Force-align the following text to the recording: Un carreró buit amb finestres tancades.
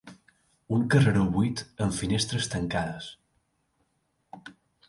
Un 0.77 0.85
carreró 0.93 1.25
buit 1.35 1.61
amb 1.87 1.95
finestres 1.99 2.49
tancades. 2.57 3.13